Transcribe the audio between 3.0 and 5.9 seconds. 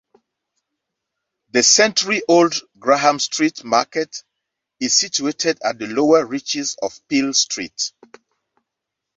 Street market is situated at the